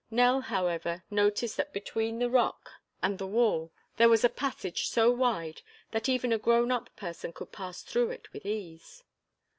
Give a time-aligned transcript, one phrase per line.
[0.09, 2.71] Nell, however, noticed that between the rock
[3.03, 7.31] and the wall there was a passage so wide that even a grown up person
[7.31, 9.03] could pass through it with ease.